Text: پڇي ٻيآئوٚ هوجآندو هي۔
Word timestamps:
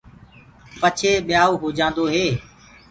پڇي 0.79 1.11
ٻيآئوٚ 1.27 1.59
هوجآندو 1.61 2.05
هي۔ 2.13 2.27